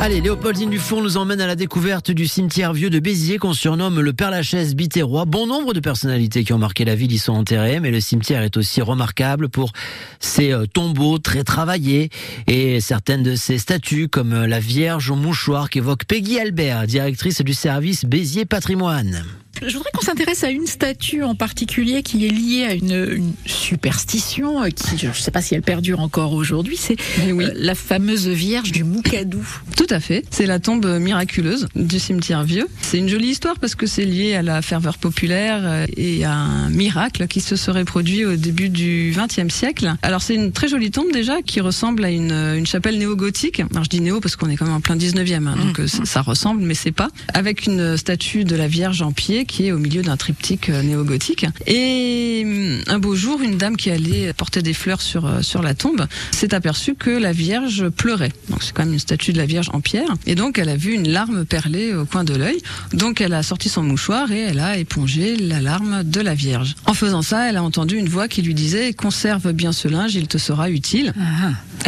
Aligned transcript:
Allez, 0.00 0.20
Léopoldine 0.20 0.70
Dufour 0.70 1.02
nous 1.02 1.16
emmène 1.16 1.40
à 1.40 1.48
la 1.48 1.56
découverte 1.56 2.12
du 2.12 2.28
cimetière 2.28 2.72
vieux 2.72 2.88
de 2.88 3.00
Béziers 3.00 3.38
qu'on 3.38 3.52
surnomme 3.52 4.00
le 4.00 4.12
Père 4.12 4.30
Lachaise 4.30 4.76
Biterrois. 4.76 5.24
Bon 5.24 5.48
nombre 5.48 5.74
de 5.74 5.80
personnalités 5.80 6.44
qui 6.44 6.52
ont 6.52 6.58
marqué 6.58 6.84
la 6.84 6.94
ville 6.94 7.10
y 7.10 7.18
sont 7.18 7.32
enterrées, 7.32 7.80
mais 7.80 7.90
le 7.90 8.00
cimetière 8.00 8.42
est 8.42 8.56
aussi 8.56 8.80
remarquable 8.80 9.48
pour 9.48 9.72
ses 10.20 10.52
euh, 10.52 10.66
tombeaux 10.66 11.18
très 11.18 11.42
travaillés 11.42 12.10
et 12.46 12.80
certaines 12.80 13.24
de 13.24 13.34
ses 13.34 13.58
statues 13.58 14.08
comme 14.08 14.32
euh, 14.32 14.46
la 14.46 14.60
Vierge 14.60 15.10
au 15.10 15.16
mouchoir 15.16 15.68
qu'évoque 15.68 16.04
Peggy 16.04 16.38
Albert, 16.38 16.86
directrice 16.86 17.42
du 17.42 17.52
service 17.52 18.04
Béziers 18.04 18.46
Patrimoine. 18.46 19.24
Je 19.66 19.72
voudrais 19.76 19.90
qu'on 19.92 20.04
s'intéresse 20.04 20.44
à 20.44 20.50
une 20.50 20.66
statue 20.66 21.22
en 21.22 21.34
particulier 21.34 22.02
qui 22.02 22.26
est 22.26 22.30
liée 22.30 22.64
à 22.64 22.74
une, 22.74 23.08
une 23.16 23.32
superstition 23.46 24.62
euh, 24.62 24.68
qui, 24.68 24.98
je 24.98 25.08
ne 25.08 25.12
sais 25.12 25.30
pas 25.30 25.42
si 25.42 25.54
elle 25.54 25.62
perdure 25.62 26.00
encore 26.00 26.32
aujourd'hui, 26.32 26.76
c'est 26.76 26.96
oui. 27.32 27.44
euh, 27.44 27.52
la 27.54 27.74
fameuse 27.74 28.28
Vierge 28.28 28.72
du 28.72 28.84
Moukadou. 28.84 29.44
Tout 29.76 29.86
à 29.90 30.00
fait. 30.00 30.24
C'est 30.30 30.46
la 30.46 30.58
tombe 30.58 30.86
miraculeuse 30.86 31.68
du 31.74 31.98
cimetière 31.98 32.44
vieux. 32.44 32.66
C'est 32.82 32.98
une 32.98 33.08
jolie 33.08 33.28
histoire 33.28 33.58
parce 33.58 33.74
que 33.74 33.86
c'est 33.86 34.04
lié 34.04 34.34
à 34.34 34.42
la 34.42 34.62
ferveur 34.62 34.98
populaire 34.98 35.60
euh, 35.64 35.86
et 35.96 36.24
à 36.24 36.32
un 36.34 36.70
miracle 36.70 37.26
qui 37.26 37.40
se 37.40 37.56
serait 37.56 37.84
produit 37.84 38.24
au 38.24 38.36
début 38.36 38.68
du 38.68 39.14
XXe 39.16 39.52
siècle. 39.52 39.94
Alors 40.02 40.22
c'est 40.22 40.34
une 40.34 40.52
très 40.52 40.68
jolie 40.68 40.90
tombe 40.90 41.12
déjà 41.12 41.42
qui 41.42 41.60
ressemble 41.60 42.04
à 42.04 42.10
une, 42.10 42.32
une 42.32 42.66
chapelle 42.66 42.98
néo-gothique. 42.98 43.60
Alors 43.72 43.84
je 43.84 43.90
dis 43.90 44.00
néo 44.00 44.20
parce 44.20 44.36
qu'on 44.36 44.48
est 44.50 44.56
quand 44.56 44.66
même 44.66 44.74
en 44.74 44.80
plein 44.80 44.96
19e, 44.96 45.46
hein, 45.46 45.56
donc 45.56 45.88
ça, 45.88 46.04
ça 46.04 46.22
ressemble 46.22 46.62
mais 46.62 46.74
c'est 46.74 46.92
pas. 46.92 47.08
Avec 47.34 47.66
une 47.66 47.96
statue 47.96 48.44
de 48.44 48.54
la 48.54 48.68
Vierge 48.68 49.02
en 49.02 49.12
pied 49.12 49.44
qui 49.48 49.66
est 49.66 49.72
au 49.72 49.78
milieu 49.78 50.02
d'un 50.02 50.16
triptyque 50.16 50.70
euh, 50.70 50.82
néo-gothique. 50.82 51.46
Et 51.66 52.42
hum, 52.44 52.80
un 52.86 52.98
beau 53.00 53.16
jour, 53.16 53.40
une 53.42 53.58
dame 53.58 53.76
qui 53.76 53.90
allait 53.90 54.32
porter 54.32 54.62
des 54.62 54.74
fleurs 54.74 55.00
sur, 55.00 55.26
euh, 55.26 55.42
sur 55.42 55.62
la 55.62 55.74
tombe 55.74 56.06
s'est 56.30 56.54
aperçue 56.54 56.94
que 56.94 57.10
la 57.10 57.32
Vierge 57.32 57.88
pleurait. 57.88 58.32
Donc 58.50 58.62
c'est 58.62 58.72
quand 58.72 58.84
même 58.84 58.92
une 58.92 59.00
statue 59.00 59.32
de 59.32 59.38
la 59.38 59.46
Vierge 59.46 59.70
en 59.72 59.80
pierre. 59.80 60.14
Et 60.26 60.36
donc 60.36 60.58
elle 60.58 60.68
a 60.68 60.76
vu 60.76 60.92
une 60.92 61.08
larme 61.08 61.44
perler 61.44 61.94
au 61.94 62.04
coin 62.04 62.22
de 62.22 62.34
l'œil. 62.34 62.58
Donc 62.92 63.20
elle 63.20 63.34
a 63.34 63.42
sorti 63.42 63.68
son 63.68 63.82
mouchoir 63.82 64.30
et 64.30 64.40
elle 64.40 64.60
a 64.60 64.78
épongé 64.78 65.36
la 65.36 65.60
larme 65.60 66.04
de 66.04 66.20
la 66.20 66.34
Vierge. 66.34 66.76
En 66.86 66.94
faisant 66.94 67.22
ça, 67.22 67.48
elle 67.48 67.56
a 67.56 67.62
entendu 67.62 67.96
une 67.96 68.08
voix 68.08 68.28
qui 68.28 68.42
lui 68.42 68.54
disait 68.54 68.92
conserve 68.92 69.52
bien 69.52 69.72
ce 69.72 69.88
linge, 69.88 70.14
il 70.14 70.28
te 70.28 70.38
sera 70.38 70.70
utile. 70.70 71.14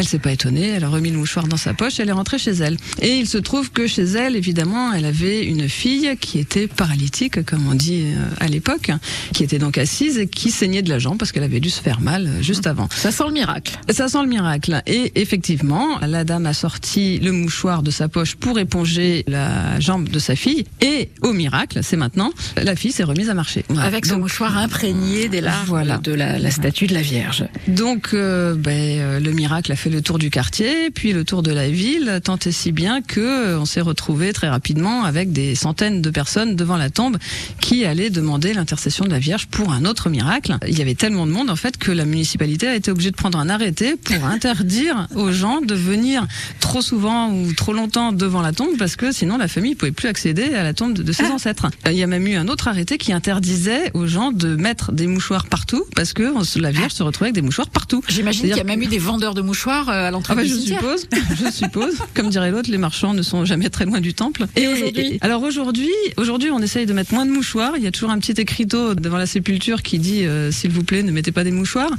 Elle 0.00 0.08
s'est 0.08 0.18
pas 0.18 0.32
étonnée, 0.32 0.68
elle 0.68 0.84
a 0.84 0.88
remis 0.88 1.10
le 1.10 1.18
mouchoir 1.18 1.46
dans 1.46 1.58
sa 1.58 1.74
poche, 1.74 2.00
elle 2.00 2.08
est 2.08 2.12
rentrée 2.12 2.38
chez 2.38 2.52
elle. 2.52 2.78
Et 3.02 3.16
il 3.18 3.26
se 3.26 3.36
trouve 3.36 3.70
que 3.70 3.86
chez 3.86 4.04
elle, 4.04 4.34
évidemment, 4.34 4.94
elle 4.94 5.04
avait 5.04 5.44
une 5.44 5.68
fille 5.68 6.16
qui 6.18 6.38
était 6.38 6.68
paralytique, 6.68 7.44
comme 7.44 7.66
on 7.70 7.74
dit 7.74 8.04
euh, 8.06 8.24
à 8.40 8.48
l'époque, 8.48 8.90
qui 9.34 9.44
était 9.44 9.58
donc 9.58 9.76
assise 9.76 10.16
et 10.16 10.26
qui 10.26 10.50
saignait 10.50 10.80
de 10.80 10.88
la 10.88 10.98
jambe 10.98 11.18
parce 11.18 11.32
qu'elle 11.32 11.42
avait 11.42 11.60
dû 11.60 11.68
se 11.68 11.82
faire 11.82 12.00
mal 12.00 12.26
euh, 12.26 12.42
juste 12.42 12.66
avant. 12.66 12.88
Ça 12.96 13.12
sent 13.12 13.24
le 13.26 13.34
miracle. 13.34 13.78
Ça 13.90 14.08
sent 14.08 14.22
le 14.22 14.28
miracle. 14.28 14.80
Et 14.86 15.12
effectivement, 15.20 15.98
la 16.00 16.24
dame 16.24 16.46
a 16.46 16.54
sorti 16.54 17.18
le 17.18 17.32
mouchoir 17.32 17.82
de 17.82 17.90
sa 17.90 18.08
poche 18.08 18.36
pour 18.36 18.58
éponger 18.58 19.24
la 19.28 19.78
jambe 19.80 20.08
de 20.08 20.18
sa 20.18 20.34
fille. 20.34 20.64
Et 20.80 21.10
au 21.20 21.34
miracle, 21.34 21.80
c'est 21.82 21.98
maintenant, 21.98 22.32
la 22.56 22.74
fille 22.74 22.92
s'est 22.92 23.04
remise 23.04 23.28
à 23.28 23.34
marcher. 23.34 23.66
Avec 23.78 24.06
ce 24.06 24.12
Donc, 24.12 24.20
mouchoir 24.22 24.56
imprégné 24.56 25.28
des 25.28 25.42
larmes 25.42 25.66
Voilà. 25.66 25.98
de 25.98 26.12
la, 26.14 26.38
la 26.38 26.50
statue 26.50 26.86
de 26.86 26.94
la 26.94 27.02
Vierge. 27.02 27.44
Donc, 27.68 28.14
euh, 28.14 28.54
ben, 28.54 28.72
euh, 29.00 29.20
le 29.20 29.32
miracle 29.32 29.70
a 29.72 29.76
fait 29.76 29.89
le 29.90 30.02
tour 30.02 30.18
du 30.18 30.30
quartier, 30.30 30.90
puis 30.90 31.12
le 31.12 31.24
tour 31.24 31.42
de 31.42 31.52
la 31.52 31.68
ville, 31.68 32.20
tant 32.24 32.38
et 32.46 32.52
si 32.52 32.72
bien 32.72 33.02
que 33.02 33.20
euh, 33.20 33.60
on 33.60 33.64
s'est 33.64 33.80
retrouvé 33.80 34.32
très 34.32 34.48
rapidement 34.48 35.04
avec 35.04 35.32
des 35.32 35.54
centaines 35.54 36.00
de 36.00 36.10
personnes 36.10 36.56
devant 36.56 36.76
la 36.76 36.90
tombe 36.90 37.18
qui 37.60 37.84
allaient 37.84 38.10
demander 38.10 38.54
l'intercession 38.54 39.04
de 39.04 39.10
la 39.10 39.18
Vierge 39.18 39.46
pour 39.46 39.72
un 39.72 39.84
autre 39.84 40.08
miracle. 40.08 40.56
Il 40.66 40.78
y 40.78 40.82
avait 40.82 40.94
tellement 40.94 41.26
de 41.26 41.32
monde 41.32 41.50
en 41.50 41.56
fait 41.56 41.76
que 41.76 41.90
la 41.90 42.04
municipalité 42.04 42.68
a 42.68 42.74
été 42.74 42.90
obligée 42.90 43.10
de 43.10 43.16
prendre 43.16 43.38
un 43.38 43.48
arrêté 43.48 43.96
pour 43.96 44.24
interdire 44.24 45.08
aux 45.14 45.32
gens 45.32 45.60
de 45.60 45.74
venir 45.74 46.26
trop 46.60 46.80
souvent 46.80 47.30
ou 47.32 47.52
trop 47.52 47.72
longtemps 47.72 48.12
devant 48.12 48.42
la 48.42 48.52
tombe 48.52 48.76
parce 48.78 48.96
que 48.96 49.12
sinon 49.12 49.36
la 49.36 49.48
famille 49.48 49.74
pouvait 49.74 49.92
plus 49.92 50.08
accéder 50.08 50.54
à 50.54 50.62
la 50.62 50.74
tombe 50.74 50.94
de, 50.94 51.12
ses 51.12 51.26
ancêtres. 51.26 51.66
Il 51.86 51.92
y 51.92 52.02
a 52.02 52.06
même 52.06 52.26
eu 52.26 52.36
un 52.36 52.48
autre 52.48 52.68
arrêté 52.68 52.98
qui 52.98 53.12
interdisait 53.12 53.90
aux 53.94 54.06
gens 54.06 54.32
de 54.32 54.56
mettre 54.56 54.92
des 54.92 55.06
mouchoirs 55.06 55.46
partout 55.46 55.84
parce 55.96 56.12
que 56.12 56.32
la 56.56 56.70
Vierge 56.70 56.92
se 56.92 57.02
retrouvait 57.02 57.28
avec 57.28 57.34
des 57.34 57.42
mouchoirs 57.42 57.68
partout. 57.68 58.02
J'imagine 58.08 58.48
qu'il 58.48 58.56
y 58.56 58.60
a 58.60 58.64
même 58.64 58.82
eu 58.82 58.86
des 58.86 58.98
vendeurs 58.98 59.34
de 59.34 59.42
mouchoirs 59.42 59.79
euh, 59.88 60.08
à 60.08 60.10
l'entrée 60.10 60.34
ah 60.34 60.36
bah, 60.36 60.42
du 60.42 60.48
je 60.48 60.54
cimetière. 60.54 60.80
suppose, 60.80 61.06
je 61.42 61.50
suppose. 61.50 61.94
Comme 62.14 62.28
dirait 62.28 62.50
l'autre, 62.50 62.70
les 62.70 62.78
marchands 62.78 63.14
ne 63.14 63.22
sont 63.22 63.44
jamais 63.44 63.70
très 63.70 63.86
loin 63.86 64.00
du 64.00 64.14
temple. 64.14 64.46
Et 64.56 64.68
aujourd'hui 64.68 65.18
Alors 65.20 65.42
aujourd'hui, 65.42 65.90
aujourd'hui, 66.16 66.50
on 66.50 66.60
essaye 66.60 66.86
de 66.86 66.92
mettre 66.92 67.14
moins 67.14 67.26
de 67.26 67.30
mouchoirs. 67.30 67.72
Il 67.76 67.82
y 67.82 67.86
a 67.86 67.90
toujours 67.90 68.10
un 68.10 68.18
petit 68.18 68.40
écriteau 68.40 68.94
devant 68.94 69.16
la 69.18 69.26
sépulture 69.26 69.82
qui 69.82 69.98
dit 69.98 70.24
euh, 70.26 70.50
s'il 70.50 70.70
vous 70.70 70.84
plaît, 70.84 71.02
ne 71.02 71.12
mettez 71.12 71.32
pas 71.32 71.44
des 71.44 71.50
mouchoirs. 71.50 71.90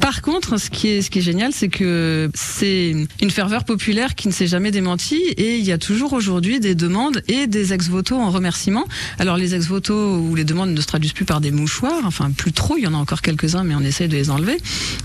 Par 0.00 0.22
contre, 0.22 0.58
ce 0.58 0.70
qui 0.70 0.88
est 0.88 1.02
ce 1.02 1.10
qui 1.10 1.18
est 1.18 1.22
génial, 1.22 1.52
c'est 1.52 1.68
que 1.68 2.30
c'est 2.34 2.94
une 3.20 3.30
ferveur 3.30 3.64
populaire 3.64 4.14
qui 4.14 4.28
ne 4.28 4.32
s'est 4.32 4.46
jamais 4.46 4.70
démentie 4.70 5.22
et 5.36 5.58
il 5.58 5.64
y 5.64 5.72
a 5.72 5.78
toujours 5.78 6.12
aujourd'hui 6.12 6.60
des 6.60 6.74
demandes 6.74 7.22
et 7.28 7.46
des 7.46 7.72
ex-voto 7.72 8.16
en 8.16 8.30
remerciement. 8.30 8.84
Alors 9.18 9.36
les 9.36 9.54
ex-voto 9.54 10.16
où 10.16 10.34
les 10.34 10.44
demandes 10.44 10.70
ne 10.70 10.80
se 10.80 10.86
traduisent 10.86 11.12
plus 11.12 11.24
par 11.24 11.40
des 11.40 11.50
mouchoirs, 11.50 12.02
enfin 12.04 12.30
plus 12.30 12.52
trop, 12.52 12.76
il 12.76 12.84
y 12.84 12.86
en 12.86 12.94
a 12.94 12.96
encore 12.96 13.22
quelques-uns, 13.22 13.64
mais 13.64 13.74
on 13.74 13.80
essaye 13.80 14.08
de 14.08 14.16
les 14.16 14.30
enlever. 14.30 14.56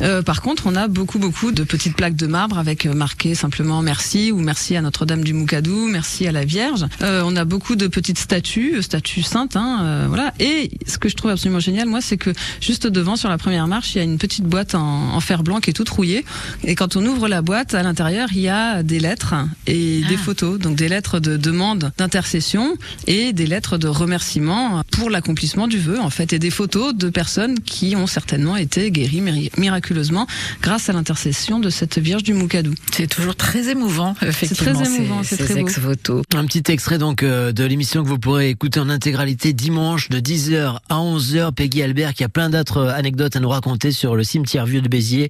Euh, 0.01 0.21
par 0.21 0.41
contre, 0.41 0.67
on 0.67 0.75
a 0.75 0.87
beaucoup, 0.87 1.19
beaucoup 1.19 1.51
de 1.51 1.63
petites 1.63 1.95
plaques 1.95 2.10
de 2.15 2.27
marbre 2.27 2.57
avec 2.57 2.85
euh, 2.85 2.93
marqué 2.93 3.35
simplement 3.35 3.81
merci 3.81 4.31
ou 4.31 4.39
merci 4.39 4.75
à 4.75 4.81
Notre-Dame 4.81 5.23
du 5.23 5.33
Moukadou, 5.33 5.87
merci 5.87 6.27
à 6.27 6.31
la 6.31 6.45
Vierge. 6.45 6.85
Euh, 7.01 7.23
on 7.25 7.35
a 7.35 7.45
beaucoup 7.45 7.75
de 7.75 7.87
petites 7.87 8.17
statues, 8.17 8.75
euh, 8.75 8.81
statues 8.81 9.21
saintes, 9.23 9.55
hein, 9.55 9.79
euh, 9.81 10.05
voilà. 10.07 10.33
Et 10.39 10.71
ce 10.87 10.97
que 10.97 11.09
je 11.09 11.15
trouve 11.15 11.31
absolument 11.31 11.59
génial, 11.59 11.87
moi, 11.87 12.01
c'est 12.01 12.17
que 12.17 12.31
juste 12.59 12.87
devant, 12.87 13.15
sur 13.15 13.29
la 13.29 13.37
première 13.37 13.67
marche, 13.67 13.95
il 13.95 13.97
y 13.99 14.01
a 14.01 14.03
une 14.03 14.17
petite 14.17 14.45
boîte 14.45 14.75
en, 14.75 15.13
en 15.13 15.19
fer 15.19 15.43
blanc 15.43 15.59
qui 15.59 15.69
est 15.69 15.73
toute 15.73 15.89
rouillée. 15.89 16.25
Et 16.63 16.75
quand 16.75 16.95
on 16.95 17.05
ouvre 17.05 17.27
la 17.27 17.41
boîte, 17.41 17.73
à 17.73 17.83
l'intérieur, 17.83 18.29
il 18.33 18.41
y 18.41 18.49
a 18.49 18.83
des 18.83 18.99
lettres 18.99 19.35
et 19.67 20.01
des 20.01 20.15
Ah. 20.15 20.23
photos, 20.23 20.59
donc 20.59 20.75
des 20.75 20.89
lettres 20.89 21.19
de 21.19 21.37
demande 21.37 21.91
d'intercession 21.97 22.75
et 23.07 23.33
des 23.33 23.47
lettres 23.47 23.77
de 23.77 23.87
remerciement 23.87 24.83
pour 24.91 25.09
l'accomplissement 25.09 25.67
du 25.67 25.79
vœu, 25.79 25.99
en 25.99 26.09
fait, 26.09 26.33
et 26.33 26.39
des 26.39 26.49
photos 26.49 26.93
de 26.95 27.09
personnes 27.09 27.59
qui 27.59 27.95
ont 27.95 28.07
certainement 28.07 28.55
été 28.55 28.91
guéries 28.91 29.21
miraculeusement 29.57 30.27
grâce 30.61 30.89
à 30.89 30.93
l'intercession 30.93 31.59
de 31.59 31.69
cette 31.69 31.99
Vierge 32.01 32.23
du 32.23 32.33
Moukadou. 32.33 32.73
C'est 32.91 33.07
toujours 33.07 33.35
très 33.35 33.69
émouvant, 33.69 34.15
effectivement. 34.21 34.73
très 34.73 34.85
émouvant, 34.85 35.23
ces, 35.23 35.35
c'est 35.35 35.43
ces 35.43 35.53
très 35.53 35.61
beau. 35.61 35.67
ex-voto. 35.67 36.21
Un 36.35 36.45
petit 36.45 36.63
extrait 36.71 36.97
donc 36.97 37.23
euh, 37.23 37.51
de 37.51 37.63
l'émission 37.63 38.03
que 38.03 38.09
vous 38.09 38.19
pourrez 38.19 38.49
écouter 38.49 38.79
en 38.79 38.89
intégralité 38.89 39.53
dimanche 39.53 40.09
de 40.09 40.19
10h 40.19 40.77
à 40.89 40.95
11h. 40.95 41.53
Peggy 41.53 41.83
Albert 41.83 42.13
qui 42.13 42.23
a 42.23 42.29
plein 42.29 42.49
d'autres 42.49 42.77
euh, 42.77 42.93
anecdotes 42.93 43.35
à 43.35 43.39
nous 43.39 43.49
raconter 43.49 43.91
sur 43.91 44.15
le 44.15 44.23
cimetière 44.23 44.65
vieux 44.65 44.81
de 44.81 44.87
Béziers. 44.89 45.29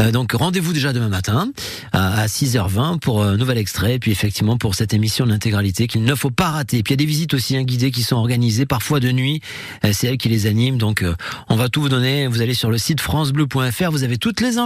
Euh, 0.00 0.10
donc 0.12 0.32
rendez-vous 0.32 0.72
déjà 0.72 0.92
demain 0.92 1.08
matin 1.08 1.50
à, 1.92 2.20
à 2.22 2.26
6h20 2.26 2.98
pour 3.00 3.22
un 3.22 3.36
nouvel 3.36 3.58
extrait. 3.58 3.94
Et 3.94 3.98
puis 3.98 4.10
effectivement 4.10 4.56
pour 4.56 4.74
cette 4.74 4.94
émission 4.94 5.26
d'intégralité 5.26 5.86
qu'il 5.86 6.04
ne 6.04 6.14
faut 6.14 6.30
pas 6.30 6.50
rater. 6.50 6.78
Et 6.78 6.82
puis 6.82 6.94
il 6.94 7.00
y 7.00 7.00
a 7.02 7.04
des 7.04 7.06
visites 7.06 7.34
aussi 7.34 7.56
hein, 7.56 7.62
guidées 7.64 7.90
qui 7.90 8.02
sont 8.02 8.16
organisées 8.16 8.66
parfois 8.66 9.00
de 9.00 9.10
nuit. 9.12 9.40
C'est 9.92 10.06
elle 10.06 10.16
qui 10.18 10.28
les 10.28 10.46
anime. 10.46 10.78
Donc 10.78 11.02
euh, 11.02 11.14
on 11.48 11.56
va 11.56 11.68
tout 11.68 11.82
vous 11.82 11.88
donner. 11.90 12.26
Vous 12.26 12.40
allez 12.40 12.54
sur 12.54 12.70
le 12.70 12.78
site 12.78 13.00
francebleu.fr. 13.00 13.90
Vous 13.90 14.04
avez 14.04 14.16
toutes 14.16 14.40
les 14.40 14.56